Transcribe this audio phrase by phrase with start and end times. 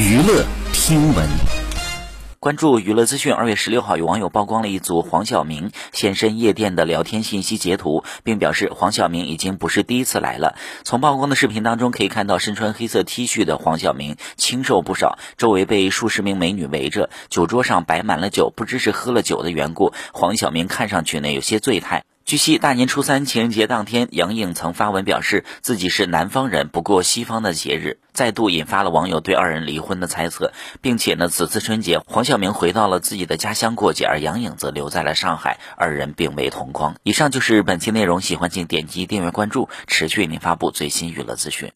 [0.00, 1.28] 娱乐听闻。
[2.38, 3.34] 关注娱乐资讯。
[3.34, 10.56] 二月十六号，有网友曝光了一组黄晓明现身夜店的聊天信息截图，并表示黄晓明已经不是第一次来了。
[10.84, 22.04] 从曝光的视频当中可以看到，身穿黑色 T 恤的黄晓明清瘦不少，周围被数十名美女围着，酒桌上摆满了酒，不知是喝了酒的缘故，黄晓明看上去呢有些醉态。
[22.30, 36.94] 据悉，大年初三情人节当天，杨颖曾发文表示自己是南方人，不过西方的节日，再度引发了网友对二人离婚的猜测，并且呢，此次春节黄晓明回到了自己的家乡过节，而杨颖则留在了上海，二人并未同框。
[37.02, 41.68] 以上就是本期内容，喜欢请点击订阅关注，持续为您发布最新娱乐资讯。